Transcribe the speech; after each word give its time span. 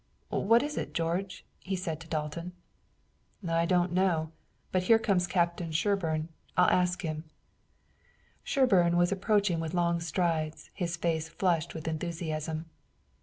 "What 0.29 0.63
is 0.63 0.79
it, 0.79 0.95
George?" 0.95 1.45
he 1.59 1.75
said 1.75 1.99
to 1.99 2.07
Dalton. 2.07 2.53
"I 3.47 3.67
don't 3.67 3.91
know, 3.93 4.31
but 4.71 4.81
here 4.89 4.97
comes 4.97 5.27
Captain 5.27 5.71
Sherburne, 5.71 6.21
and 6.21 6.29
I'll 6.57 6.71
ask 6.71 7.03
him." 7.03 7.25
Sherburne 8.43 8.97
was 8.97 9.11
approaching 9.11 9.59
with 9.59 9.75
long 9.75 9.99
strides, 9.99 10.71
his 10.73 10.97
face 10.97 11.29
flushed 11.29 11.75
with 11.75 11.87
enthusiasm. 11.87 12.65